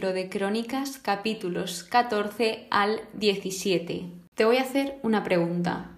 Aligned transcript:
de 0.00 0.30
Crónicas, 0.30 0.96
capítulos 0.96 1.84
14 1.84 2.66
al 2.70 3.02
17. 3.12 4.06
Te 4.34 4.44
voy 4.46 4.56
a 4.56 4.62
hacer 4.62 4.98
una 5.02 5.22
pregunta. 5.22 5.90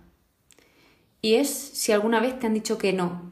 Y 1.21 1.35
es 1.35 1.49
si 1.49 1.93
alguna 1.93 2.19
vez 2.19 2.37
te 2.37 2.49
han 2.49 2.55
dicho 2.55 2.79
que 2.79 2.93
no. 2.93 3.31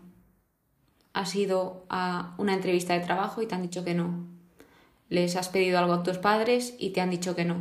Has 1.13 1.35
ido 1.35 1.87
a 1.91 2.37
una 2.39 2.55
entrevista 2.55 2.95
de 2.95 3.05
trabajo 3.05 3.43
y 3.43 3.47
te 3.47 3.57
han 3.57 3.63
dicho 3.63 3.85
que 3.85 3.95
no. 3.95 4.29
Les 5.09 5.35
has 5.35 5.49
pedido 5.49 5.77
algo 5.77 5.93
a 5.93 6.03
tus 6.05 6.19
padres 6.19 6.77
y 6.79 6.91
te 6.91 7.01
han 7.01 7.11
dicho 7.11 7.35
que 7.35 7.45
no. 7.45 7.57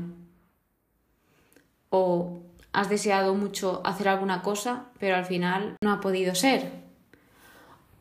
O 1.89 2.43
has 2.73 2.89
deseado 2.89 3.33
mucho 3.33 3.81
hacer 3.85 4.07
alguna 4.07 4.43
cosa, 4.43 4.85
pero 4.99 5.15
al 5.15 5.25
final 5.25 5.77
no 5.81 5.91
ha 5.91 5.99
podido 5.99 6.35
ser. 6.35 6.71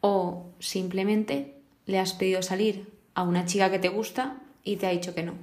O 0.02 0.50
simplemente 0.58 1.62
le 1.86 1.98
has 1.98 2.12
pedido 2.12 2.42
salir 2.42 2.92
a 3.14 3.22
una 3.22 3.46
chica 3.46 3.70
que 3.70 3.78
te 3.78 3.88
gusta 3.88 4.42
y 4.68 4.76
te 4.76 4.86
ha 4.86 4.90
dicho 4.90 5.14
que 5.14 5.22
no. 5.22 5.34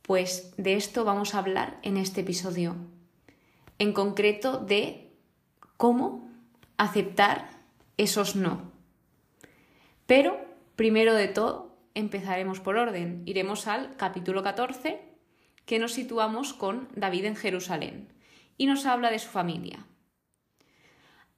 Pues 0.00 0.54
de 0.56 0.76
esto 0.76 1.04
vamos 1.04 1.34
a 1.34 1.38
hablar 1.38 1.78
en 1.82 1.98
este 1.98 2.22
episodio. 2.22 2.74
En 3.78 3.92
concreto 3.92 4.58
de 4.58 5.12
cómo 5.76 6.26
aceptar 6.78 7.50
esos 7.98 8.34
no. 8.34 8.72
Pero, 10.06 10.40
primero 10.74 11.14
de 11.14 11.28
todo, 11.28 11.76
empezaremos 11.94 12.60
por 12.60 12.76
orden. 12.76 13.22
Iremos 13.26 13.66
al 13.66 13.94
capítulo 13.96 14.42
14, 14.42 15.02
que 15.66 15.78
nos 15.78 15.92
situamos 15.92 16.54
con 16.54 16.88
David 16.94 17.26
en 17.26 17.36
Jerusalén, 17.36 18.08
y 18.56 18.64
nos 18.64 18.86
habla 18.86 19.10
de 19.10 19.18
su 19.18 19.28
familia. 19.28 19.86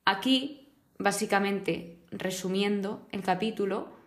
Aquí, 0.05 0.69
básicamente, 0.98 1.98
resumiendo 2.12 3.08
el 3.11 3.23
capítulo, 3.23 3.97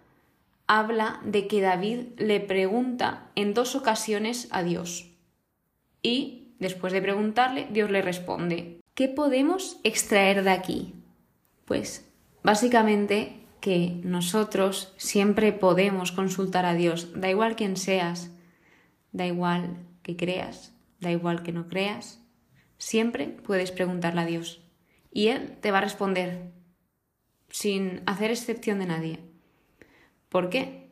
habla 0.73 1.19
de 1.25 1.47
que 1.47 1.59
David 1.59 2.14
le 2.16 2.39
pregunta 2.39 3.30
en 3.36 3.53
dos 3.53 3.75
ocasiones 3.75 4.47
a 4.52 4.64
Dios. 4.64 5.11
Y, 6.02 6.55
después 6.59 6.94
de 6.94 7.02
preguntarle, 7.02 7.67
Dios 7.69 7.91
le 7.91 8.02
responde. 8.02 8.80
¿Qué 8.94 9.09
podemos 9.09 9.81
extraer 9.83 10.45
de 10.45 10.52
aquí? 10.52 10.95
Pues, 11.66 12.09
básicamente, 12.42 13.45
que 13.59 13.99
nosotros 14.05 14.94
siempre 14.95 15.52
podemos 15.52 16.14
consultar 16.14 16.66
a 16.66 16.73
Dios, 16.73 17.09
da 17.19 17.30
igual 17.30 17.58
quién 17.58 17.75
seas, 17.75 18.31
da 19.11 19.27
igual 19.27 19.75
que 20.03 20.16
creas, 20.16 20.73
da 21.02 21.11
igual 21.11 21.44
que 21.44 21.52
no 21.52 21.67
creas, 21.67 22.23
siempre 22.77 23.27
puedes 23.27 23.72
preguntarle 23.72 24.22
a 24.22 24.25
Dios 24.25 24.61
y 25.11 25.27
Él 25.27 25.58
te 25.59 25.72
va 25.72 25.80
a 25.80 25.81
responder 25.81 26.53
sin 27.49 28.03
hacer 28.05 28.31
excepción 28.31 28.80
de 28.80 28.86
nadie. 28.86 29.31
¿Por 30.32 30.50
qué? 30.50 30.88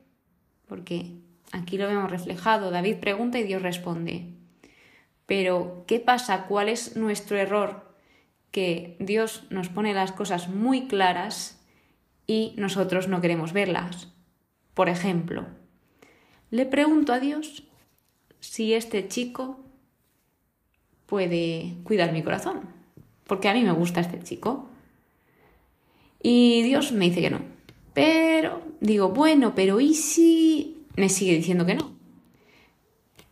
Porque 0.67 1.13
aquí 1.53 1.77
lo 1.77 1.87
vemos 1.87 2.11
reflejado. 2.11 2.71
David 2.71 2.97
pregunta 2.97 3.39
y 3.39 3.43
Dios 3.43 3.61
responde. 3.61 4.33
Pero, 5.25 5.85
¿qué 5.87 6.01
pasa? 6.01 6.45
¿Cuál 6.45 6.67
es 6.67 6.97
nuestro 6.97 7.37
error? 7.37 7.95
Que 8.51 8.97
Dios 8.99 9.45
nos 9.49 9.69
pone 9.69 9.93
las 9.93 10.11
cosas 10.11 10.49
muy 10.49 10.89
claras 10.89 11.65
y 12.27 12.53
nosotros 12.57 13.07
no 13.07 13.21
queremos 13.21 13.53
verlas. 13.53 14.09
Por 14.73 14.89
ejemplo, 14.89 15.45
le 16.51 16.65
pregunto 16.65 17.13
a 17.13 17.21
Dios 17.21 17.63
si 18.41 18.73
este 18.73 19.07
chico 19.07 19.61
puede 21.05 21.75
cuidar 21.85 22.11
mi 22.11 22.23
corazón, 22.23 22.61
porque 23.25 23.47
a 23.47 23.53
mí 23.53 23.63
me 23.63 23.71
gusta 23.71 24.01
este 24.01 24.21
chico. 24.21 24.69
Y 26.21 26.61
Dios 26.63 26.91
me 26.91 27.05
dice 27.05 27.21
que 27.21 27.29
no. 27.29 27.58
Pero 27.99 28.61
digo, 28.79 29.09
bueno, 29.09 29.53
pero 29.55 29.81
¿y 29.81 29.93
si 29.93 30.85
me 30.95 31.09
sigue 31.09 31.35
diciendo 31.35 31.65
que 31.65 31.75
no? 31.75 31.91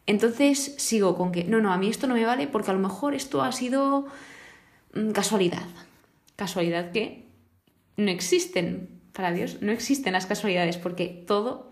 Entonces 0.05 0.75
sigo 0.77 1.15
con 1.15 1.31
que, 1.31 1.45
no, 1.45 1.61
no, 1.61 1.71
a 1.71 1.77
mí 1.77 1.87
esto 1.87 2.05
no 2.05 2.15
me 2.15 2.25
vale 2.25 2.47
porque 2.47 2.71
a 2.71 2.73
lo 2.73 2.81
mejor 2.81 3.15
esto 3.15 3.41
ha 3.41 3.53
sido 3.53 4.07
mm, 4.93 5.11
casualidad. 5.11 5.63
Casualidad 6.35 6.91
que 6.91 7.23
no 7.95 8.11
existen 8.11 8.89
para 9.13 9.31
Dios, 9.31 9.61
no 9.61 9.71
existen 9.71 10.11
las 10.11 10.25
casualidades 10.25 10.75
porque 10.75 11.23
todo 11.25 11.71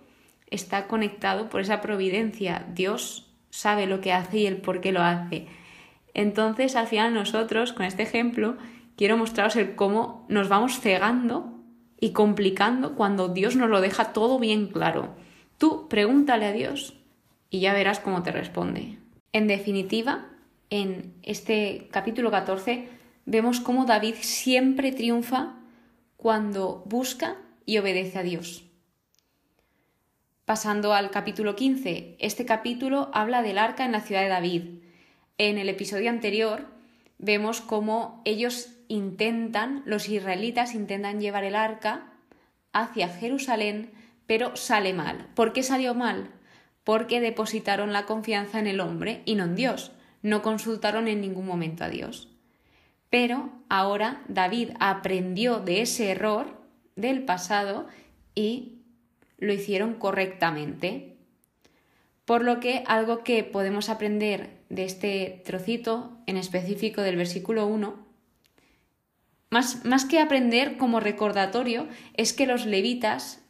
está 0.49 0.87
conectado 0.87 1.49
por 1.49 1.59
esa 1.59 1.81
providencia. 1.81 2.65
Dios 2.73 3.29
sabe 3.49 3.87
lo 3.87 3.99
que 3.99 4.13
hace 4.13 4.37
y 4.37 4.45
el 4.45 4.61
por 4.61 4.79
qué 4.79 4.93
lo 4.93 5.01
hace. 5.01 5.47
Entonces, 6.13 6.77
al 6.77 6.87
final 6.87 7.13
nosotros, 7.13 7.73
con 7.73 7.85
este 7.85 8.03
ejemplo, 8.03 8.55
quiero 8.95 9.17
mostraros 9.17 9.57
el 9.57 9.75
cómo 9.75 10.25
nos 10.29 10.47
vamos 10.47 10.79
cegando 10.79 11.54
y 11.99 12.11
complicando 12.11 12.95
cuando 12.95 13.29
Dios 13.29 13.55
nos 13.55 13.69
lo 13.69 13.81
deja 13.81 14.13
todo 14.13 14.39
bien 14.39 14.67
claro. 14.67 15.15
Tú 15.57 15.87
pregúntale 15.87 16.45
a 16.45 16.51
Dios 16.51 16.93
y 17.49 17.59
ya 17.59 17.73
verás 17.73 17.99
cómo 17.99 18.23
te 18.23 18.31
responde. 18.31 18.97
En 19.31 19.47
definitiva, 19.47 20.27
en 20.69 21.13
este 21.23 21.87
capítulo 21.91 22.31
14 22.31 22.89
vemos 23.25 23.59
cómo 23.59 23.85
David 23.85 24.15
siempre 24.19 24.91
triunfa 24.91 25.55
cuando 26.17 26.83
busca 26.85 27.37
y 27.65 27.77
obedece 27.77 28.19
a 28.19 28.23
Dios. 28.23 28.63
Pasando 30.45 30.93
al 30.93 31.09
capítulo 31.09 31.55
15, 31.55 32.17
este 32.19 32.45
capítulo 32.45 33.09
habla 33.13 33.41
del 33.41 33.57
arca 33.57 33.83
en 33.83 33.91
la 33.91 34.01
ciudad 34.01 34.21
de 34.21 34.29
David. 34.29 34.63
En 35.37 35.57
el 35.57 35.69
episodio 35.69 36.09
anterior 36.09 36.67
vemos 37.17 37.61
cómo 37.61 38.21
ellos 38.25 38.74
intentan, 38.87 39.83
los 39.85 40.09
israelitas 40.09 40.75
intentan 40.75 41.19
llevar 41.19 41.43
el 41.43 41.55
arca 41.55 42.13
hacia 42.73 43.09
Jerusalén, 43.09 43.91
pero 44.27 44.55
sale 44.55 44.93
mal. 44.93 45.27
¿Por 45.35 45.53
qué 45.53 45.63
salió 45.63 45.93
mal? 45.93 46.29
Porque 46.83 47.21
depositaron 47.21 47.93
la 47.93 48.05
confianza 48.05 48.59
en 48.59 48.67
el 48.67 48.79
hombre 48.79 49.21
y 49.25 49.35
no 49.35 49.45
en 49.45 49.55
Dios. 49.55 49.91
No 50.21 50.41
consultaron 50.41 51.07
en 51.07 51.21
ningún 51.21 51.45
momento 51.45 51.83
a 51.83 51.89
Dios. 51.89 52.29
Pero 53.09 53.49
ahora 53.69 54.23
David 54.27 54.71
aprendió 54.79 55.59
de 55.59 55.81
ese 55.81 56.11
error 56.11 56.61
del 56.95 57.23
pasado 57.23 57.87
y 58.33 58.79
lo 59.37 59.53
hicieron 59.53 59.95
correctamente. 59.95 61.15
Por 62.25 62.43
lo 62.43 62.59
que 62.59 62.83
algo 62.87 63.23
que 63.23 63.43
podemos 63.43 63.89
aprender 63.89 64.57
de 64.69 64.85
este 64.85 65.41
trocito 65.45 66.17
en 66.25 66.37
específico 66.37 67.01
del 67.01 67.15
versículo 67.15 67.67
1 67.67 68.04
más, 69.49 70.05
que 70.05 70.19
aprender 70.19 70.77
como 70.77 70.99
recordatorio, 70.99 71.87
es 72.15 72.33
que 72.33 72.45
los 72.45 72.65
levitas, 72.65 73.41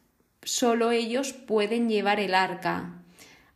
solo 0.43 0.91
ellos 0.91 1.33
pueden 1.33 1.89
llevar 1.89 2.19
el 2.19 2.35
arca. 2.35 3.01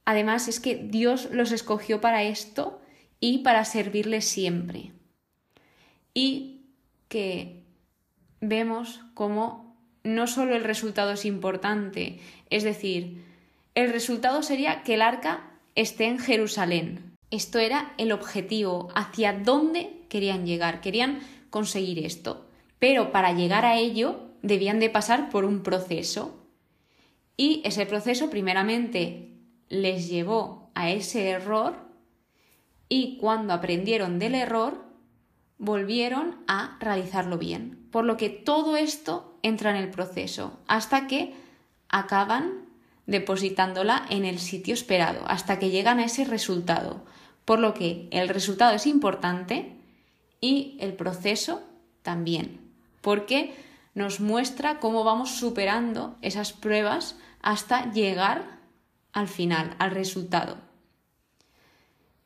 Además, 0.06 0.48
es 0.48 0.60
que 0.60 0.76
Dios 0.76 1.30
los 1.32 1.52
escogió 1.52 2.02
para 2.02 2.24
esto 2.24 2.82
y 3.20 3.40
para 3.40 3.66
servirles 3.66 4.26
siempre. 4.26 4.92
Y 6.14 6.62
que 7.08 7.64
vemos 8.42 9.02
como 9.14 9.78
no 10.04 10.28
solo 10.28 10.56
el 10.56 10.64
resultado 10.64 11.12
es 11.12 11.26
importante, 11.26 12.20
es 12.50 12.64
decir, 12.64 13.24
el 13.76 13.92
resultado 13.92 14.42
sería 14.42 14.82
que 14.84 14.96
el 14.96 15.02
arca 15.02 15.52
esté 15.76 16.06
en 16.06 16.20
Jerusalén. 16.20 17.16
Esto 17.32 17.60
era 17.60 17.94
el 17.98 18.12
objetivo, 18.12 18.90
hacia 18.96 19.34
dónde 19.34 20.02
querían 20.10 20.46
llegar. 20.46 20.82
Querían 20.82 21.20
conseguir 21.50 22.06
esto. 22.06 22.46
Pero 22.80 23.12
para 23.12 23.34
llegar 23.34 23.66
a 23.66 23.78
ello 23.78 24.22
debían 24.42 24.80
de 24.80 24.90
pasar 24.90 25.30
por 25.30 25.46
un 25.46 25.64
proceso. 25.64 26.36
Y 27.38 27.62
ese 27.66 27.86
proceso 27.86 28.30
primeramente 28.30 29.34
les 29.70 30.10
llevó 30.10 30.72
a 30.76 30.90
ese 30.90 31.30
error 31.30 31.76
y 32.90 33.18
cuando 33.18 33.54
aprendieron 33.54 34.20
del 34.20 34.36
error 34.36 34.84
volvieron 35.58 36.38
a 36.48 36.78
realizarlo 36.80 37.38
bien. 37.38 37.88
Por 37.92 38.06
lo 38.06 38.18
que 38.18 38.30
todo 38.30 38.78
esto 38.78 39.38
entra 39.44 39.72
en 39.72 39.78
el 39.78 39.90
proceso 39.90 40.60
hasta 40.68 41.08
que 41.08 41.34
acaban 41.90 42.66
depositándola 43.06 44.06
en 44.10 44.26
el 44.26 44.40
sitio 44.40 44.74
esperado, 44.74 45.22
hasta 45.28 45.60
que 45.60 45.70
llegan 45.72 46.00
a 46.00 46.06
ese 46.06 46.26
resultado. 46.26 47.04
Por 47.46 47.60
lo 47.60 47.74
que 47.74 48.08
el 48.12 48.30
resultado 48.30 48.76
es 48.76 48.86
importante 48.86 49.79
y 50.42 50.78
el 50.80 50.94
proceso 50.94 51.62
también, 52.02 52.60
porque 53.02 53.54
nos 53.94 54.20
muestra 54.20 54.80
cómo 54.80 55.04
vamos 55.04 55.32
superando 55.32 56.16
esas 56.22 56.54
pruebas 56.54 57.18
hasta 57.42 57.92
llegar 57.92 58.60
al 59.12 59.28
final, 59.28 59.76
al 59.80 59.92
resultado. 59.92 60.58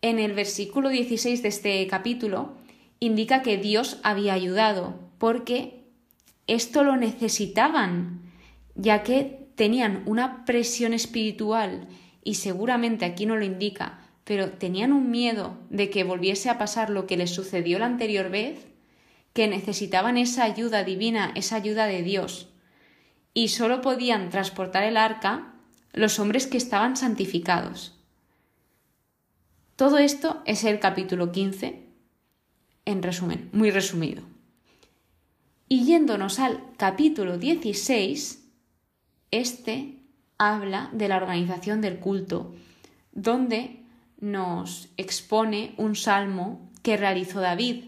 En 0.02 0.20
el 0.20 0.34
versículo 0.34 0.90
16 0.90 1.42
de 1.42 1.48
este 1.48 1.88
capítulo 1.88 2.54
indica 3.00 3.42
que 3.42 3.58
Dios 3.58 4.00
había 4.04 4.34
ayudado, 4.34 5.00
porque 5.18 5.86
esto 6.48 6.84
lo 6.84 6.98
necesitaban, 6.98 8.22
ya 8.76 9.04
que 9.04 9.48
tenían 9.56 10.04
una 10.06 10.46
presión 10.46 10.94
espiritual 10.94 11.88
y 12.24 12.36
seguramente 12.36 13.06
aquí 13.06 13.26
no 13.26 13.36
lo 13.36 13.46
indica, 13.46 14.03
pero 14.24 14.52
tenían 14.52 14.94
un 14.94 15.12
miedo 15.12 15.58
de 15.70 15.90
que 15.90 16.04
volviese 16.04 16.50
a 16.50 16.58
pasar 16.58 16.90
lo 16.90 17.08
que 17.08 17.18
les 17.18 17.32
sucedió 17.32 17.80
la 17.80 17.86
anterior 17.86 18.30
vez, 18.30 18.66
que 19.34 19.48
necesitaban 19.48 20.18
esa 20.18 20.44
ayuda 20.44 20.84
divina, 20.84 21.32
esa 21.36 21.56
ayuda 21.56 21.88
de 21.88 22.04
Dios, 22.04 22.50
y 23.34 23.50
solo 23.50 23.82
podían 23.82 24.30
transportar 24.30 24.84
el 24.84 24.98
arca 24.98 25.54
los 25.92 26.20
hombres 26.20 26.48
que 26.48 26.58
estaban 26.58 26.96
santificados. 26.96 28.00
Todo 29.76 29.98
esto 29.98 30.42
es 30.46 30.64
el 30.64 30.80
capítulo 30.80 31.32
15, 31.32 31.84
en 32.86 33.04
resumen, 33.04 33.50
muy 33.54 33.72
resumido. 33.72 34.24
Y 35.68 35.86
yéndonos 35.86 36.40
al 36.40 36.62
capítulo 36.78 37.38
16, 37.38 38.44
este 39.32 39.98
habla 40.38 40.90
de 40.94 41.08
la 41.08 41.18
organización 41.18 41.82
del 41.82 42.00
culto, 42.00 42.54
donde 43.12 43.83
nos 44.24 44.88
expone 44.96 45.74
un 45.76 45.98
salmo 45.98 46.72
que 46.82 46.96
realizó 46.96 47.42
David, 47.42 47.84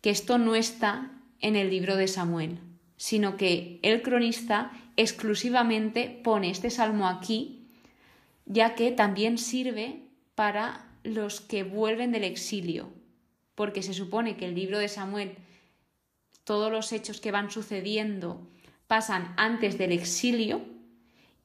que 0.00 0.10
esto 0.10 0.36
no 0.36 0.56
está 0.56 1.12
en 1.38 1.54
el 1.54 1.70
libro 1.70 1.94
de 1.94 2.08
Samuel, 2.08 2.58
sino 2.96 3.36
que 3.36 3.78
el 3.82 4.02
cronista 4.02 4.72
exclusivamente 4.96 6.20
pone 6.24 6.50
este 6.50 6.70
salmo 6.70 7.06
aquí, 7.06 7.68
ya 8.46 8.74
que 8.74 8.90
también 8.90 9.38
sirve 9.38 10.02
para 10.34 10.88
los 11.04 11.40
que 11.40 11.62
vuelven 11.62 12.10
del 12.10 12.24
exilio, 12.24 12.92
porque 13.54 13.84
se 13.84 13.94
supone 13.94 14.36
que 14.36 14.46
el 14.46 14.56
libro 14.56 14.80
de 14.80 14.88
Samuel, 14.88 15.36
todos 16.42 16.72
los 16.72 16.90
hechos 16.90 17.20
que 17.20 17.30
van 17.30 17.52
sucediendo 17.52 18.44
pasan 18.88 19.34
antes 19.36 19.78
del 19.78 19.92
exilio 19.92 20.62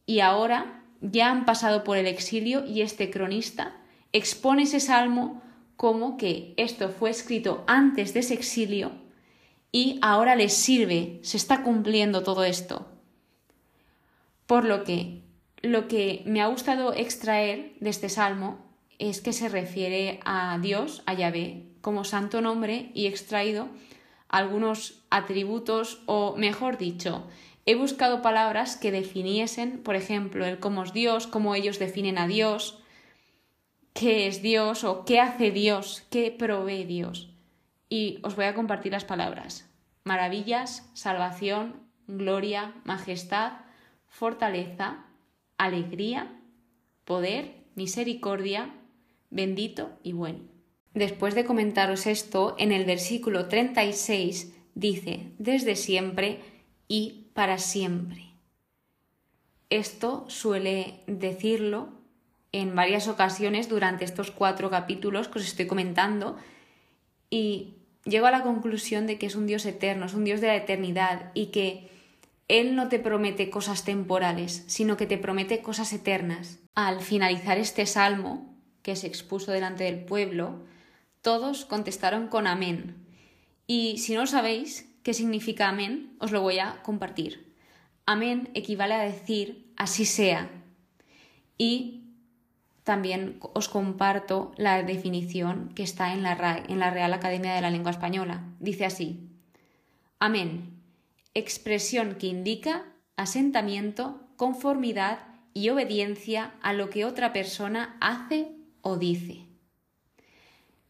y 0.08 0.22
ahora 0.22 0.84
ya 1.00 1.30
han 1.30 1.46
pasado 1.46 1.84
por 1.84 1.98
el 1.98 2.08
exilio 2.08 2.66
y 2.66 2.82
este 2.82 3.12
cronista 3.12 3.76
expone 4.14 4.64
ese 4.64 4.80
salmo 4.80 5.42
como 5.78 6.18
que 6.18 6.54
esto 6.58 6.90
fue 6.90 7.10
escrito 7.10 7.64
antes 7.68 8.14
de 8.14 8.22
ese 8.22 8.34
exilio 8.34 8.92
y 9.72 10.00
ahora 10.02 10.36
les 10.36 10.54
sirve, 10.54 11.20
se 11.22 11.38
está 11.38 11.64
cumpliendo 11.64 12.24
todo 12.24 12.44
esto. 12.44 12.88
Por 14.46 14.64
lo 14.64 14.84
que 14.84 15.26
lo 15.66 15.88
que 15.88 16.22
me 16.26 16.42
ha 16.42 16.48
gustado 16.48 16.94
extraer 16.94 17.74
de 17.80 17.90
este 17.90 18.08
salmo 18.10 18.60
es 19.00 19.20
que 19.22 19.34
se 19.34 19.50
refiere 19.50 20.20
a 20.24 20.60
Dios, 20.62 21.02
a 21.06 21.14
Yahvé, 21.14 21.64
como 21.82 22.04
santo 22.04 22.42
nombre 22.42 22.92
y 22.94 23.08
extraído 23.08 23.70
algunos 24.30 25.04
atributos 25.10 26.02
o, 26.06 26.36
mejor 26.38 26.78
dicho, 26.78 27.28
he 27.66 27.76
buscado 27.76 28.22
palabras 28.22 28.76
que 28.76 28.92
definiesen, 28.92 29.80
por 29.82 29.96
ejemplo, 29.96 30.46
el 30.46 30.60
cómo 30.60 30.84
es 30.84 30.94
Dios, 30.94 31.26
cómo 31.28 31.56
ellos 31.56 31.80
definen 31.80 32.18
a 32.18 32.28
Dios, 32.28 32.80
qué 33.96 34.28
es 34.28 34.42
Dios 34.42 34.84
o 34.84 35.06
qué 35.06 35.22
hace 35.22 35.52
Dios, 35.52 36.06
qué 36.12 36.30
provee 36.30 36.84
Dios. 36.84 37.30
Y 37.90 38.20
os 38.24 38.36
voy 38.36 38.46
a 38.46 38.54
compartir 38.54 38.92
las 38.92 39.06
palabras. 39.06 39.72
Maravillas, 40.04 40.88
salvación, 40.94 41.88
gloria, 42.06 42.76
majestad, 42.84 43.54
fortaleza, 44.08 45.06
alegría, 45.58 46.40
poder, 47.06 47.64
misericordia, 47.76 48.76
bendito 49.30 49.98
y 50.04 50.12
bueno. 50.12 50.40
Después 50.94 51.34
de 51.34 51.46
comentaros 51.46 52.06
esto, 52.06 52.56
en 52.60 52.74
el 52.74 52.84
versículo 52.84 53.48
36 53.48 54.56
dice, 54.76 55.32
desde 55.38 55.78
siempre 55.78 56.42
y 56.90 57.30
para 57.34 57.58
siempre. 57.60 58.34
Esto 59.70 60.26
suele 60.28 61.00
decirlo 61.08 61.95
en 62.56 62.74
varias 62.74 63.10
ocasiones 63.10 63.68
durante 63.68 64.06
estos 64.06 64.32
cuatro 64.32 64.70
capítulos 64.70 65.28
que 65.28 65.40
os 65.40 65.46
estoy 65.46 65.68
comentando 65.68 66.38
y 67.30 67.74
llego 68.06 68.28
a 68.28 68.32
la 68.32 68.44
conclusión 68.44 69.08
de 69.08 69.18
que 69.18 69.26
es 69.26 69.36
un 69.36 69.46
Dios 69.46 69.66
eterno, 69.66 70.06
es 70.06 70.14
un 70.14 70.24
Dios 70.24 70.40
de 70.40 70.48
la 70.48 70.56
eternidad 70.56 71.32
y 71.34 71.48
que 71.48 71.90
Él 72.48 72.78
no 72.78 72.88
te 72.88 72.98
promete 72.98 73.50
cosas 73.50 73.84
temporales, 73.84 74.64
sino 74.68 74.96
que 74.96 75.06
te 75.06 75.18
promete 75.18 75.62
cosas 75.62 75.92
eternas. 75.92 76.60
Al 76.76 77.02
finalizar 77.02 77.58
este 77.58 77.86
salmo, 77.86 78.56
que 78.84 78.96
se 78.96 79.08
expuso 79.08 79.52
delante 79.52 79.84
del 79.84 80.06
pueblo, 80.06 80.64
todos 81.22 81.66
contestaron 81.66 82.30
con 82.30 82.48
amén. 82.48 82.96
Y 83.68 83.98
si 83.98 84.14
no 84.14 84.28
sabéis 84.28 84.90
qué 85.04 85.14
significa 85.14 85.68
amén, 85.68 86.16
os 86.20 86.32
lo 86.32 86.42
voy 86.42 86.60
a 86.60 86.82
compartir. 86.84 87.54
Amén 88.06 88.50
equivale 88.54 88.94
a 88.94 89.00
decir 89.00 89.74
así 89.76 90.06
sea. 90.06 90.50
Y 91.58 92.05
también 92.86 93.40
os 93.42 93.68
comparto 93.68 94.54
la 94.58 94.84
definición 94.84 95.74
que 95.74 95.82
está 95.82 96.14
en 96.14 96.22
la, 96.22 96.36
Real 96.36 97.14
Academia 97.14 97.56
de 97.56 97.62
la 97.62 97.72
Lengua 97.72 97.90
Española. 97.90 98.44
Dice 98.60 98.86
así. 98.86 99.28
Amén. 100.20 100.80
Expresión 101.34 102.16
que 102.16 102.28
indica 102.28 102.86
asentamiento, 103.18 104.22
conformidad 104.38 105.18
y 105.56 105.70
obediencia 105.70 106.54
a 106.62 106.74
lo 106.74 106.92
que 106.92 107.06
otra 107.06 107.34
persona 107.34 107.98
hace 108.02 108.52
o 108.82 108.98
dice. 108.98 109.48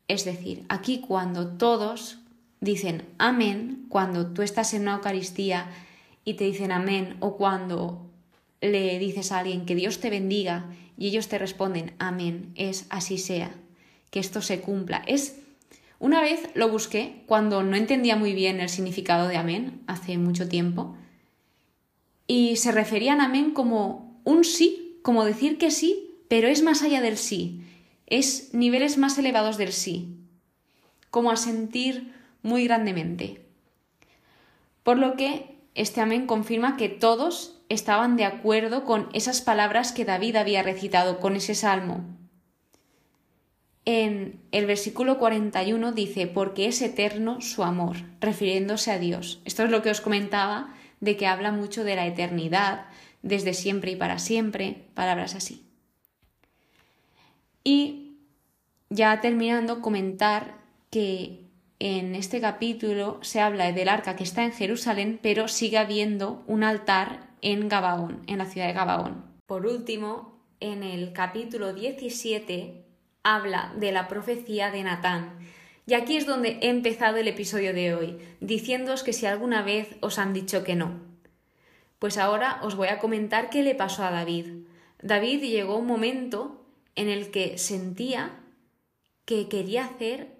Es 0.10 0.26
decir, 0.26 0.66
aquí 0.68 1.00
cuando 1.00 1.56
todos 1.56 2.20
dicen 2.60 3.08
amén, 3.18 3.86
cuando 3.88 4.34
tú 4.34 4.42
estás 4.42 4.74
en 4.74 4.82
una 4.82 4.96
Eucaristía 4.96 5.70
y 6.26 6.34
te 6.34 6.44
dicen 6.44 6.74
amén, 6.74 7.16
o 7.22 7.38
cuando 7.38 8.12
le 8.60 9.00
dices 9.00 9.32
a 9.32 9.40
alguien 9.40 9.66
que 9.66 9.76
Dios 9.76 10.00
te 10.02 10.10
bendiga 10.10 10.66
y 10.98 11.08
ellos 11.08 11.28
te 11.28 11.38
responden 11.38 11.94
amén, 12.00 12.52
es 12.56 12.86
así 12.90 13.18
sea, 13.18 13.54
que 14.12 14.20
esto 14.20 14.42
se 14.42 14.62
cumpla. 14.62 15.04
Es 15.08 15.40
una 16.00 16.22
vez 16.22 16.50
lo 16.54 16.70
busqué 16.70 17.24
cuando 17.26 17.64
no 17.64 17.76
entendía 17.76 18.16
muy 18.16 18.34
bien 18.34 18.60
el 18.60 18.70
significado 18.70 19.28
de 19.28 19.38
amén, 19.38 19.82
hace 19.88 20.18
mucho 20.18 20.48
tiempo, 20.48 20.96
y 22.28 22.56
se 22.56 22.72
referían 22.72 23.22
a 23.22 23.26
amén 23.26 23.52
como 23.52 24.20
un 24.24 24.44
sí, 24.44 25.00
como 25.04 25.26
decir 25.26 25.58
que 25.58 25.72
sí, 25.72 26.12
pero 26.28 26.48
es 26.48 26.64
más 26.64 26.82
allá 26.82 27.02
del 27.02 27.18
sí 27.18 27.62
es 28.08 28.54
niveles 28.54 28.98
más 28.98 29.18
elevados 29.18 29.58
del 29.58 29.74
sí, 29.74 30.16
como 31.10 31.32
a 31.32 31.38
sentir 31.38 32.14
muy 32.44 32.66
grandemente. 32.66 33.46
Por 34.84 34.98
lo 34.98 35.16
que 35.16 35.56
este 35.74 36.02
amén 36.02 36.28
confirma 36.28 36.78
que 36.78 36.90
todos 36.90 37.55
estaban 37.70 38.16
de 38.16 38.26
acuerdo 38.26 38.86
con 38.86 39.10
esas 39.14 39.42
palabras 39.42 39.92
que 39.92 40.06
David 40.06 40.36
había 40.36 40.64
recitado 40.64 41.20
con 41.20 41.36
ese 41.36 41.56
salmo. 41.56 42.04
En 43.86 44.42
el 44.52 44.66
versículo 44.66 45.20
41 45.20 45.92
dice, 45.92 46.26
porque 46.28 46.68
es 46.68 46.82
eterno 46.82 47.42
su 47.42 47.64
amor, 47.64 47.98
refiriéndose 48.20 48.92
a 48.92 49.00
Dios. 49.00 49.42
Esto 49.46 49.64
es 49.64 49.70
lo 49.70 49.84
que 49.84 49.92
os 49.92 50.02
comentaba 50.02 50.74
de 51.00 51.18
que 51.18 51.28
habla 51.28 51.52
mucho 51.52 51.84
de 51.84 51.96
la 51.96 52.08
eternidad, 52.08 52.88
desde 53.22 53.54
siempre 53.54 53.92
y 53.92 53.96
para 53.96 54.18
siempre, 54.18 54.86
palabras 54.96 55.36
así. 55.36 55.66
Y 57.64 58.18
ya 58.90 59.22
terminando, 59.22 59.82
comentar 59.82 60.56
que 60.90 61.42
en 61.80 62.16
este 62.16 62.40
capítulo 62.40 63.20
se 63.22 63.42
habla 63.42 63.72
del 63.72 63.90
arca 63.90 64.16
que 64.16 64.24
está 64.24 64.44
en 64.44 64.54
Jerusalén, 64.54 65.20
pero 65.22 65.48
sigue 65.48 65.78
habiendo 65.78 66.44
un 66.48 66.64
altar 66.64 67.28
en 67.46 67.70
Gabaón, 67.70 68.24
en 68.26 68.40
la 68.40 68.48
ciudad 68.48 68.66
de 68.66 68.74
Gabaón. 68.74 69.24
Por 69.46 69.68
último, 69.68 70.42
en 70.60 70.82
el 70.82 71.14
capítulo 71.14 71.74
17 71.74 72.84
habla 73.22 73.72
de 73.78 73.92
la 73.92 74.08
profecía 74.08 74.72
de 74.72 74.82
Natán. 74.82 75.38
Y 75.86 75.94
aquí 75.94 76.18
es 76.18 76.26
donde 76.26 76.58
he 76.62 76.70
empezado 76.70 77.18
el 77.18 77.28
episodio 77.28 77.72
de 77.72 77.94
hoy, 77.94 78.18
diciéndoos 78.40 79.04
que 79.04 79.14
si 79.14 79.28
alguna 79.28 79.62
vez 79.62 79.96
os 80.02 80.18
han 80.18 80.34
dicho 80.34 80.64
que 80.64 80.76
no. 80.76 81.00
Pues 82.00 82.18
ahora 82.18 82.60
os 82.64 82.76
voy 82.76 82.88
a 82.88 82.98
comentar 82.98 83.52
qué 83.52 83.62
le 83.62 83.76
pasó 83.76 84.04
a 84.04 84.10
David. 84.10 84.48
David 85.04 85.42
llegó 85.42 85.78
un 85.78 85.86
momento 85.86 86.66
en 86.96 87.10
el 87.10 87.30
que 87.30 87.60
sentía 87.60 88.32
que 89.26 89.48
quería 89.48 89.86
hacer 89.86 90.36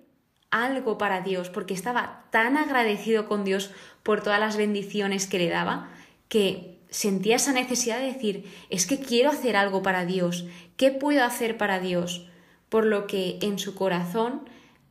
algo 0.50 0.98
para 0.98 1.22
Dios, 1.22 1.52
porque 1.52 1.76
estaba 1.76 2.26
tan 2.32 2.58
agradecido 2.58 3.28
con 3.28 3.44
Dios 3.44 3.72
por 4.02 4.24
todas 4.24 4.40
las 4.40 4.58
bendiciones 4.58 5.28
que 5.28 5.38
le 5.38 5.50
daba, 5.50 5.92
que 6.30 6.75
sentía 6.90 7.36
esa 7.36 7.54
necesidad 7.54 8.00
de 8.00 8.14
decir, 8.14 8.52
es 8.70 8.86
que 8.86 9.00
quiero 9.00 9.30
hacer 9.30 9.56
algo 9.56 9.82
para 9.82 10.06
Dios, 10.06 10.46
¿qué 10.78 10.92
puedo 10.92 11.24
hacer 11.24 11.58
para 11.58 11.80
Dios? 11.80 12.28
Por 12.70 12.86
lo 12.86 13.08
que 13.08 13.38
en 13.42 13.60
su 13.60 13.76
corazón 13.76 14.50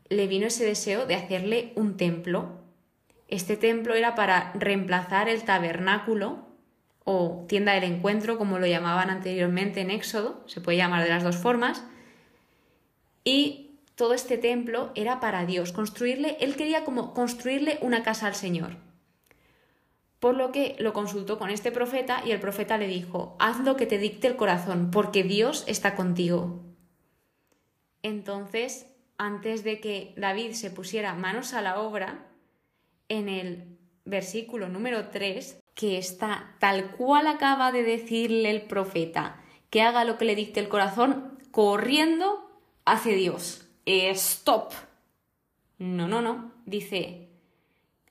le 0.08 0.26
vino 0.26 0.46
ese 0.46 0.64
deseo 0.64 1.06
de 1.06 1.14
hacerle 1.14 1.72
un 1.76 1.96
templo. 1.96 2.60
Este 3.28 3.56
templo 3.56 3.94
era 3.94 4.14
para 4.14 4.52
reemplazar 4.54 5.28
el 5.28 5.42
tabernáculo 5.44 6.46
o 7.04 7.44
tienda 7.48 7.72
del 7.72 7.84
encuentro, 7.84 8.38
como 8.38 8.58
lo 8.58 8.66
llamaban 8.66 9.10
anteriormente 9.10 9.80
en 9.80 9.90
Éxodo, 9.90 10.42
se 10.46 10.60
puede 10.60 10.78
llamar 10.78 11.02
de 11.02 11.10
las 11.10 11.22
dos 11.22 11.36
formas, 11.36 11.84
y 13.24 13.78
todo 13.94 14.14
este 14.14 14.38
templo 14.38 14.90
era 14.94 15.20
para 15.20 15.44
Dios, 15.44 15.72
construirle, 15.72 16.36
él 16.40 16.56
quería 16.56 16.84
como 16.84 17.14
construirle 17.14 17.78
una 17.80 18.02
casa 18.02 18.26
al 18.26 18.34
Señor. 18.34 18.76
Por 20.24 20.36
lo 20.36 20.52
que 20.52 20.74
lo 20.78 20.94
consultó 20.94 21.38
con 21.38 21.50
este 21.50 21.70
profeta 21.70 22.22
y 22.24 22.30
el 22.30 22.40
profeta 22.40 22.78
le 22.78 22.88
dijo, 22.88 23.36
haz 23.38 23.60
lo 23.60 23.76
que 23.76 23.84
te 23.84 23.98
dicte 23.98 24.26
el 24.26 24.36
corazón, 24.36 24.90
porque 24.90 25.22
Dios 25.22 25.64
está 25.66 25.94
contigo. 25.94 26.62
Entonces, 28.02 28.86
antes 29.18 29.64
de 29.64 29.80
que 29.80 30.14
David 30.16 30.52
se 30.52 30.70
pusiera 30.70 31.12
manos 31.12 31.52
a 31.52 31.60
la 31.60 31.78
obra, 31.78 32.26
en 33.10 33.28
el 33.28 33.76
versículo 34.06 34.70
número 34.70 35.08
3, 35.10 35.62
que 35.74 35.98
está 35.98 36.56
tal 36.58 36.92
cual 36.92 37.26
acaba 37.26 37.70
de 37.70 37.82
decirle 37.82 38.48
el 38.48 38.62
profeta, 38.62 39.42
que 39.68 39.82
haga 39.82 40.06
lo 40.06 40.16
que 40.16 40.24
le 40.24 40.36
dicte 40.36 40.58
el 40.58 40.70
corazón, 40.70 41.38
corriendo 41.50 42.62
hacia 42.86 43.14
Dios. 43.14 43.68
¡Stop! 43.84 44.72
No, 45.76 46.08
no, 46.08 46.22
no. 46.22 46.50
Dice, 46.64 47.28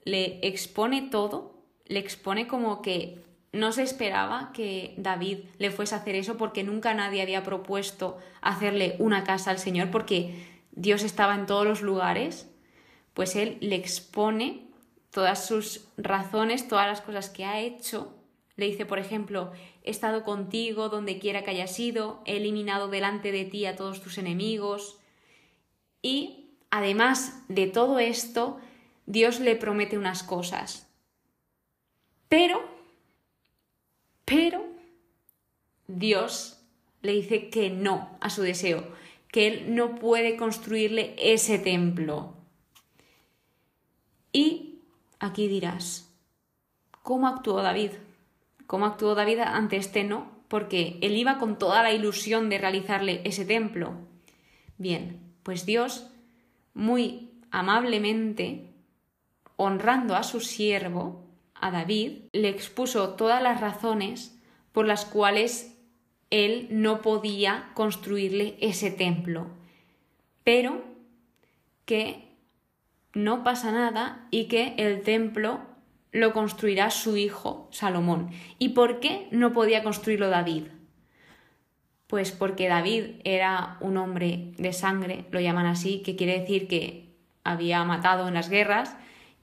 le 0.04 0.38
expone 0.46 1.08
todo, 1.10 1.53
le 1.86 1.98
expone 1.98 2.46
como 2.46 2.82
que 2.82 3.22
no 3.52 3.70
se 3.72 3.82
esperaba 3.82 4.50
que 4.52 4.94
David 4.96 5.38
le 5.58 5.70
fuese 5.70 5.94
a 5.94 5.98
hacer 5.98 6.16
eso 6.16 6.36
porque 6.36 6.64
nunca 6.64 6.92
nadie 6.92 7.22
había 7.22 7.44
propuesto 7.44 8.18
hacerle 8.40 8.96
una 8.98 9.22
casa 9.22 9.50
al 9.50 9.58
Señor 9.58 9.90
porque 9.90 10.44
Dios 10.72 11.04
estaba 11.04 11.36
en 11.36 11.46
todos 11.46 11.64
los 11.64 11.80
lugares, 11.80 12.50
pues 13.14 13.36
él 13.36 13.58
le 13.60 13.76
expone 13.76 14.64
todas 15.10 15.46
sus 15.46 15.86
razones, 15.96 16.66
todas 16.66 16.88
las 16.88 17.00
cosas 17.00 17.30
que 17.30 17.44
ha 17.44 17.60
hecho. 17.60 18.12
Le 18.56 18.66
dice, 18.66 18.86
por 18.86 18.98
ejemplo, 18.98 19.52
he 19.84 19.90
estado 19.90 20.24
contigo 20.24 20.88
donde 20.88 21.20
quiera 21.20 21.44
que 21.44 21.52
hayas 21.52 21.78
ido, 21.78 22.22
he 22.24 22.38
eliminado 22.38 22.88
delante 22.88 23.30
de 23.30 23.44
ti 23.44 23.66
a 23.66 23.76
todos 23.76 24.02
tus 24.02 24.18
enemigos. 24.18 24.98
Y 26.02 26.50
además 26.70 27.44
de 27.48 27.68
todo 27.68 28.00
esto, 28.00 28.58
Dios 29.06 29.38
le 29.38 29.54
promete 29.54 29.96
unas 29.96 30.24
cosas. 30.24 30.92
Pero 32.34 32.64
pero 34.24 34.66
Dios 35.86 36.60
le 37.00 37.12
dice 37.12 37.48
que 37.48 37.70
no 37.70 38.18
a 38.20 38.28
su 38.28 38.42
deseo, 38.42 38.88
que 39.28 39.46
él 39.46 39.76
no 39.76 39.94
puede 39.94 40.36
construirle 40.36 41.14
ese 41.16 41.60
templo. 41.60 42.34
Y 44.32 44.80
aquí 45.20 45.46
dirás, 45.46 46.12
¿cómo 47.04 47.28
actuó 47.28 47.62
David? 47.62 47.92
¿Cómo 48.66 48.86
actuó 48.86 49.14
David 49.14 49.38
ante 49.38 49.76
este 49.76 50.02
no? 50.02 50.28
Porque 50.48 50.98
él 51.02 51.16
iba 51.16 51.38
con 51.38 51.56
toda 51.56 51.84
la 51.84 51.92
ilusión 51.92 52.48
de 52.48 52.58
realizarle 52.58 53.20
ese 53.22 53.44
templo. 53.44 53.94
Bien, 54.76 55.20
pues 55.44 55.66
Dios, 55.66 56.10
muy 56.72 57.30
amablemente, 57.52 58.74
honrando 59.54 60.16
a 60.16 60.24
su 60.24 60.40
siervo, 60.40 61.23
a 61.54 61.70
David, 61.70 62.24
le 62.32 62.48
expuso 62.48 63.10
todas 63.10 63.42
las 63.42 63.60
razones 63.60 64.38
por 64.72 64.86
las 64.86 65.04
cuales 65.04 65.76
él 66.30 66.66
no 66.70 67.00
podía 67.00 67.70
construirle 67.74 68.56
ese 68.60 68.90
templo, 68.90 69.46
pero 70.42 70.82
que 71.84 72.24
no 73.12 73.44
pasa 73.44 73.70
nada 73.70 74.26
y 74.30 74.46
que 74.46 74.74
el 74.78 75.02
templo 75.02 75.60
lo 76.10 76.32
construirá 76.32 76.90
su 76.90 77.16
hijo 77.16 77.68
Salomón. 77.72 78.30
¿Y 78.58 78.70
por 78.70 79.00
qué 79.00 79.28
no 79.30 79.52
podía 79.52 79.82
construirlo 79.82 80.28
David? 80.28 80.64
Pues 82.06 82.32
porque 82.32 82.68
David 82.68 83.20
era 83.24 83.78
un 83.80 83.96
hombre 83.96 84.52
de 84.58 84.72
sangre, 84.72 85.24
lo 85.30 85.40
llaman 85.40 85.66
así, 85.66 86.02
que 86.02 86.16
quiere 86.16 86.40
decir 86.40 86.68
que 86.68 87.14
había 87.42 87.82
matado 87.84 88.28
en 88.28 88.34
las 88.34 88.48
guerras 88.48 88.96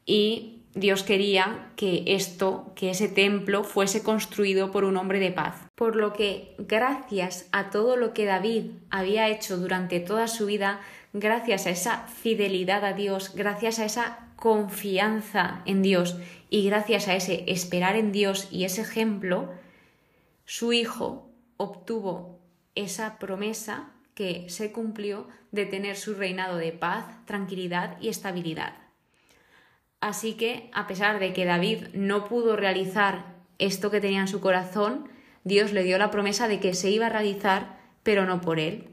y 0.05 0.60
Dios 0.73 1.03
quería 1.03 1.69
que 1.75 2.03
esto, 2.07 2.71
que 2.75 2.91
ese 2.91 3.09
templo 3.09 3.63
fuese 3.63 4.03
construido 4.03 4.71
por 4.71 4.85
un 4.85 4.95
hombre 4.95 5.19
de 5.19 5.31
paz. 5.31 5.55
Por 5.75 5.95
lo 5.95 6.13
que, 6.13 6.55
gracias 6.59 7.47
a 7.51 7.69
todo 7.69 7.97
lo 7.97 8.13
que 8.13 8.25
David 8.25 8.71
había 8.89 9.27
hecho 9.27 9.57
durante 9.57 9.99
toda 9.99 10.27
su 10.27 10.45
vida, 10.45 10.79
gracias 11.11 11.67
a 11.67 11.71
esa 11.71 12.07
fidelidad 12.07 12.85
a 12.85 12.93
Dios, 12.93 13.33
gracias 13.35 13.79
a 13.79 13.85
esa 13.85 14.27
confianza 14.37 15.61
en 15.65 15.81
Dios 15.81 16.17
y 16.49 16.65
gracias 16.65 17.07
a 17.07 17.15
ese 17.15 17.43
esperar 17.47 17.97
en 17.97 18.11
Dios 18.11 18.47
y 18.49 18.63
ese 18.63 18.81
ejemplo, 18.81 19.49
su 20.45 20.71
hijo 20.71 21.29
obtuvo 21.57 22.39
esa 22.75 23.19
promesa 23.19 23.91
que 24.15 24.45
se 24.49 24.71
cumplió 24.71 25.27
de 25.51 25.65
tener 25.65 25.97
su 25.97 26.15
reinado 26.15 26.57
de 26.57 26.71
paz, 26.71 27.05
tranquilidad 27.25 27.97
y 28.01 28.07
estabilidad. 28.07 28.80
Así 30.01 30.33
que, 30.33 30.69
a 30.73 30.87
pesar 30.87 31.19
de 31.19 31.31
que 31.31 31.45
David 31.45 31.87
no 31.93 32.25
pudo 32.25 32.55
realizar 32.55 33.35
esto 33.59 33.91
que 33.91 34.01
tenía 34.01 34.21
en 34.21 34.27
su 34.27 34.41
corazón, 34.41 35.07
Dios 35.43 35.71
le 35.71 35.83
dio 35.83 35.99
la 35.99 36.09
promesa 36.09 36.47
de 36.47 36.59
que 36.59 36.73
se 36.73 36.89
iba 36.89 37.05
a 37.05 37.09
realizar, 37.09 37.79
pero 38.01 38.25
no 38.25 38.41
por 38.41 38.59
él. 38.59 38.89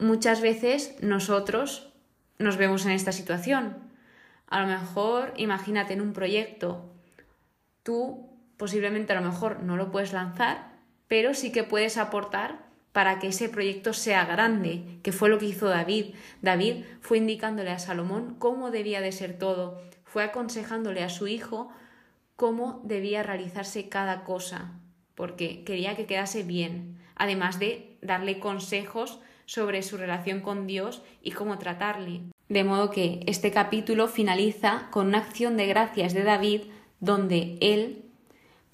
Muchas 0.00 0.40
veces 0.40 0.96
nosotros 1.00 1.92
nos 2.38 2.56
vemos 2.56 2.84
en 2.84 2.92
esta 2.92 3.12
situación. 3.12 3.76
A 4.48 4.60
lo 4.60 4.66
mejor, 4.66 5.32
imagínate 5.36 5.94
en 5.94 6.00
un 6.00 6.12
proyecto, 6.12 6.92
tú 7.84 8.28
posiblemente 8.56 9.12
a 9.12 9.20
lo 9.20 9.28
mejor 9.28 9.62
no 9.62 9.76
lo 9.76 9.92
puedes 9.92 10.12
lanzar, 10.12 10.72
pero 11.06 11.32
sí 11.32 11.52
que 11.52 11.62
puedes 11.62 11.96
aportar 11.96 12.66
para 12.94 13.18
que 13.18 13.26
ese 13.26 13.48
proyecto 13.48 13.92
sea 13.92 14.24
grande, 14.24 15.00
que 15.02 15.10
fue 15.10 15.28
lo 15.28 15.40
que 15.40 15.46
hizo 15.46 15.68
David. 15.68 16.14
David 16.42 16.84
fue 17.00 17.18
indicándole 17.18 17.72
a 17.72 17.80
Salomón 17.80 18.36
cómo 18.38 18.70
debía 18.70 19.00
de 19.00 19.10
ser 19.10 19.36
todo, 19.36 19.82
fue 20.04 20.22
aconsejándole 20.22 21.02
a 21.02 21.08
su 21.08 21.26
hijo 21.26 21.70
cómo 22.36 22.80
debía 22.84 23.24
realizarse 23.24 23.88
cada 23.88 24.22
cosa, 24.22 24.78
porque 25.16 25.64
quería 25.64 25.96
que 25.96 26.06
quedase 26.06 26.44
bien, 26.44 27.00
además 27.16 27.58
de 27.58 27.98
darle 28.00 28.38
consejos 28.38 29.18
sobre 29.44 29.82
su 29.82 29.96
relación 29.96 30.40
con 30.40 30.68
Dios 30.68 31.02
y 31.20 31.32
cómo 31.32 31.58
tratarle. 31.58 32.20
De 32.48 32.62
modo 32.62 32.92
que 32.92 33.24
este 33.26 33.50
capítulo 33.50 34.06
finaliza 34.06 34.86
con 34.92 35.08
una 35.08 35.18
acción 35.18 35.56
de 35.56 35.66
gracias 35.66 36.14
de 36.14 36.22
David 36.22 36.60
donde 37.00 37.58
él 37.60 38.03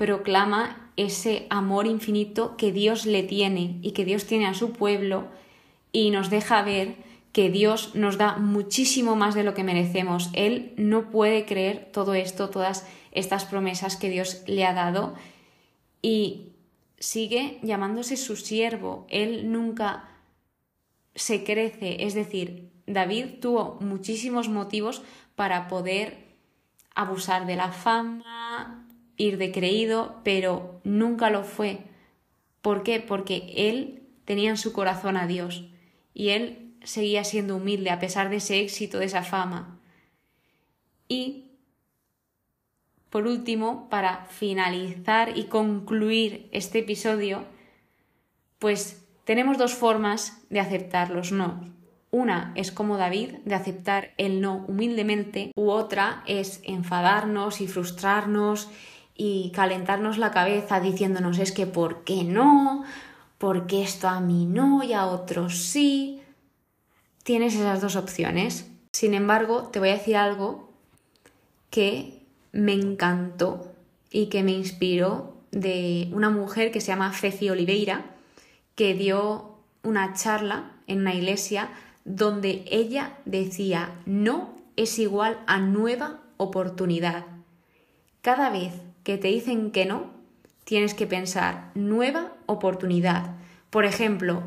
proclama 0.00 0.90
ese 0.96 1.46
amor 1.50 1.86
infinito 1.86 2.56
que 2.56 2.72
Dios 2.72 3.04
le 3.04 3.22
tiene 3.22 3.76
y 3.82 3.92
que 3.92 4.06
Dios 4.06 4.24
tiene 4.24 4.46
a 4.46 4.54
su 4.54 4.72
pueblo 4.72 5.28
y 5.92 6.10
nos 6.10 6.30
deja 6.30 6.62
ver 6.62 6.96
que 7.32 7.50
Dios 7.50 7.94
nos 7.94 8.16
da 8.16 8.38
muchísimo 8.38 9.14
más 9.14 9.34
de 9.34 9.44
lo 9.44 9.52
que 9.52 9.62
merecemos. 9.62 10.30
Él 10.32 10.72
no 10.78 11.10
puede 11.10 11.44
creer 11.44 11.90
todo 11.92 12.14
esto, 12.14 12.48
todas 12.48 12.86
estas 13.12 13.44
promesas 13.44 13.96
que 13.96 14.08
Dios 14.08 14.42
le 14.46 14.64
ha 14.64 14.72
dado 14.72 15.16
y 16.00 16.54
sigue 16.98 17.58
llamándose 17.62 18.16
su 18.16 18.36
siervo. 18.36 19.06
Él 19.10 19.52
nunca 19.52 20.08
se 21.14 21.44
crece, 21.44 22.06
es 22.06 22.14
decir, 22.14 22.70
David 22.86 23.40
tuvo 23.42 23.76
muchísimos 23.82 24.48
motivos 24.48 25.02
para 25.34 25.68
poder 25.68 26.24
abusar 26.94 27.44
de 27.44 27.56
la 27.56 27.70
fama, 27.70 28.86
ir 29.20 29.36
de 29.36 29.52
creído, 29.52 30.16
pero 30.24 30.80
nunca 30.82 31.30
lo 31.30 31.44
fue. 31.44 31.80
¿Por 32.62 32.82
qué? 32.82 33.00
Porque 33.00 33.52
él 33.54 34.02
tenía 34.24 34.50
en 34.50 34.56
su 34.56 34.72
corazón 34.72 35.16
a 35.16 35.26
Dios 35.26 35.68
y 36.14 36.30
él 36.30 36.74
seguía 36.82 37.22
siendo 37.24 37.56
humilde 37.56 37.90
a 37.90 37.98
pesar 37.98 38.30
de 38.30 38.36
ese 38.36 38.60
éxito, 38.60 38.98
de 38.98 39.04
esa 39.06 39.22
fama. 39.22 39.78
Y, 41.06 41.50
por 43.10 43.26
último, 43.26 43.88
para 43.90 44.24
finalizar 44.26 45.36
y 45.36 45.44
concluir 45.44 46.48
este 46.52 46.78
episodio, 46.78 47.44
pues 48.58 49.04
tenemos 49.24 49.58
dos 49.58 49.74
formas 49.74 50.46
de 50.48 50.60
aceptar 50.60 51.10
los 51.10 51.30
no. 51.30 51.60
Una 52.10 52.52
es 52.56 52.72
como 52.72 52.96
David, 52.96 53.36
de 53.44 53.54
aceptar 53.54 54.14
el 54.16 54.40
no 54.40 54.64
humildemente, 54.66 55.52
u 55.56 55.70
otra 55.70 56.24
es 56.26 56.60
enfadarnos 56.64 57.60
y 57.60 57.68
frustrarnos 57.68 58.68
y 59.14 59.50
calentarnos 59.52 60.18
la 60.18 60.30
cabeza 60.30 60.80
diciéndonos 60.80 61.38
es 61.38 61.52
que 61.52 61.66
¿por 61.66 62.04
qué 62.04 62.24
no? 62.24 62.84
¿Por 63.38 63.66
qué 63.66 63.82
esto 63.82 64.08
a 64.08 64.20
mí 64.20 64.46
no 64.46 64.82
y 64.82 64.92
a 64.92 65.06
otros 65.06 65.58
sí? 65.58 66.22
Tienes 67.22 67.54
esas 67.54 67.80
dos 67.80 67.96
opciones. 67.96 68.70
Sin 68.92 69.14
embargo, 69.14 69.64
te 69.64 69.78
voy 69.78 69.90
a 69.90 69.94
decir 69.94 70.16
algo 70.16 70.70
que 71.70 72.22
me 72.52 72.72
encantó 72.72 73.72
y 74.10 74.26
que 74.26 74.42
me 74.42 74.52
inspiró 74.52 75.34
de 75.50 76.08
una 76.12 76.30
mujer 76.30 76.72
que 76.72 76.80
se 76.80 76.88
llama 76.88 77.12
Feci 77.12 77.50
Oliveira, 77.50 78.04
que 78.74 78.94
dio 78.94 79.56
una 79.82 80.14
charla 80.14 80.72
en 80.86 81.00
una 81.00 81.14
iglesia 81.14 81.70
donde 82.04 82.64
ella 82.70 83.18
decía 83.24 83.92
no 84.06 84.54
es 84.76 84.98
igual 84.98 85.38
a 85.46 85.58
nueva 85.58 86.20
oportunidad. 86.36 87.26
Cada 88.22 88.50
vez 88.50 88.72
que 89.04 89.18
te 89.18 89.28
dicen 89.28 89.70
que 89.70 89.86
no, 89.86 90.10
tienes 90.64 90.94
que 90.94 91.06
pensar 91.06 91.70
nueva 91.74 92.34
oportunidad. 92.46 93.36
Por 93.70 93.84
ejemplo, 93.84 94.42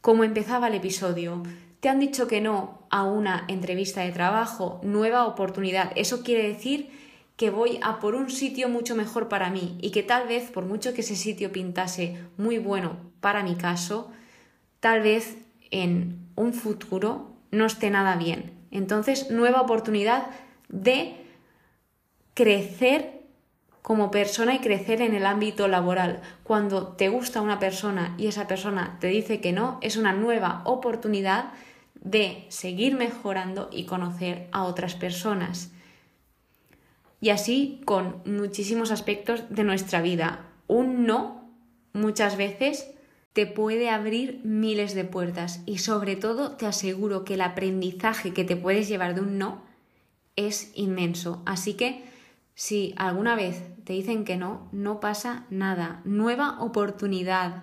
como 0.00 0.24
empezaba 0.24 0.68
el 0.68 0.74
episodio, 0.74 1.42
te 1.80 1.88
han 1.88 2.00
dicho 2.00 2.26
que 2.26 2.40
no 2.40 2.86
a 2.90 3.04
una 3.04 3.44
entrevista 3.48 4.02
de 4.02 4.12
trabajo, 4.12 4.80
nueva 4.82 5.26
oportunidad. 5.26 5.92
Eso 5.94 6.22
quiere 6.22 6.48
decir 6.48 6.90
que 7.36 7.50
voy 7.50 7.78
a 7.82 8.00
por 8.00 8.14
un 8.14 8.30
sitio 8.30 8.68
mucho 8.68 8.96
mejor 8.96 9.28
para 9.28 9.50
mí 9.50 9.78
y 9.80 9.92
que 9.92 10.02
tal 10.02 10.26
vez, 10.26 10.50
por 10.50 10.64
mucho 10.64 10.92
que 10.94 11.02
ese 11.02 11.14
sitio 11.14 11.52
pintase 11.52 12.18
muy 12.36 12.58
bueno 12.58 12.96
para 13.20 13.44
mi 13.44 13.54
caso, 13.54 14.10
tal 14.80 15.02
vez 15.02 15.36
en 15.70 16.26
un 16.34 16.52
futuro 16.52 17.36
no 17.52 17.66
esté 17.66 17.90
nada 17.90 18.16
bien. 18.16 18.52
Entonces, 18.70 19.30
nueva 19.30 19.60
oportunidad 19.60 20.26
de 20.68 21.14
crecer 22.34 23.17
como 23.88 24.10
persona 24.10 24.54
y 24.54 24.58
crecer 24.58 25.00
en 25.00 25.14
el 25.14 25.24
ámbito 25.24 25.66
laboral. 25.66 26.20
Cuando 26.42 26.88
te 26.88 27.08
gusta 27.08 27.40
una 27.40 27.58
persona 27.58 28.14
y 28.18 28.26
esa 28.26 28.46
persona 28.46 28.98
te 29.00 29.06
dice 29.06 29.40
que 29.40 29.54
no, 29.54 29.78
es 29.80 29.96
una 29.96 30.12
nueva 30.12 30.60
oportunidad 30.66 31.52
de 31.94 32.44
seguir 32.50 32.94
mejorando 32.96 33.70
y 33.72 33.84
conocer 33.86 34.46
a 34.52 34.64
otras 34.64 34.94
personas. 34.94 35.72
Y 37.22 37.30
así 37.30 37.80
con 37.86 38.16
muchísimos 38.26 38.90
aspectos 38.90 39.44
de 39.48 39.64
nuestra 39.64 40.02
vida. 40.02 40.44
Un 40.66 41.06
no 41.06 41.48
muchas 41.94 42.36
veces 42.36 42.90
te 43.32 43.46
puede 43.46 43.88
abrir 43.88 44.42
miles 44.44 44.94
de 44.94 45.04
puertas 45.04 45.62
y 45.64 45.78
sobre 45.78 46.14
todo 46.14 46.56
te 46.56 46.66
aseguro 46.66 47.24
que 47.24 47.34
el 47.34 47.40
aprendizaje 47.40 48.34
que 48.34 48.44
te 48.44 48.54
puedes 48.54 48.86
llevar 48.86 49.14
de 49.14 49.22
un 49.22 49.38
no 49.38 49.62
es 50.36 50.72
inmenso. 50.74 51.42
Así 51.46 51.72
que 51.72 52.06
si 52.58 52.92
alguna 52.96 53.36
vez 53.36 53.62
te 53.84 53.92
dicen 53.92 54.24
que 54.24 54.36
no, 54.36 54.68
no 54.72 54.98
pasa 54.98 55.46
nada. 55.48 56.02
Nueva 56.04 56.60
oportunidad. 56.60 57.62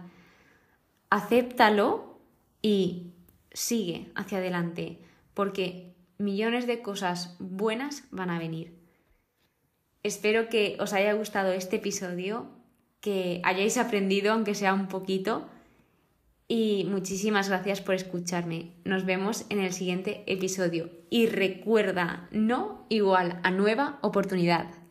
Acéptalo 1.09 2.17
y 2.61 3.11
sigue 3.51 4.09
hacia 4.15 4.37
adelante, 4.37 5.01
porque 5.33 5.93
millones 6.17 6.65
de 6.65 6.81
cosas 6.81 7.35
buenas 7.39 8.05
van 8.11 8.29
a 8.29 8.39
venir. 8.39 8.73
Espero 10.01 10.47
que 10.47 10.77
os 10.79 10.93
haya 10.93 11.11
gustado 11.11 11.51
este 11.51 11.75
episodio, 11.75 12.47
que 13.01 13.41
hayáis 13.43 13.77
aprendido, 13.77 14.31
aunque 14.31 14.55
sea 14.55 14.73
un 14.73 14.87
poquito, 14.87 15.45
y 16.47 16.87
muchísimas 16.89 17.49
gracias 17.49 17.81
por 17.81 17.95
escucharme. 17.95 18.71
Nos 18.85 19.03
vemos 19.03 19.45
en 19.49 19.59
el 19.59 19.73
siguiente 19.73 20.23
episodio. 20.25 20.89
Y 21.09 21.25
recuerda, 21.25 22.29
no 22.31 22.85
igual 22.87 23.41
a 23.43 23.51
nueva 23.51 23.99
oportunidad. 24.01 24.84